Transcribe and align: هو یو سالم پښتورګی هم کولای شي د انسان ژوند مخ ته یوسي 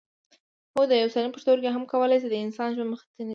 هو 0.75 0.81
یو 1.01 1.09
سالم 1.15 1.31
پښتورګی 1.35 1.69
هم 1.71 1.83
کولای 1.91 2.17
شي 2.21 2.27
د 2.29 2.35
انسان 2.45 2.69
ژوند 2.75 2.91
مخ 2.91 3.01
ته 3.03 3.07
یوسي 3.21 3.25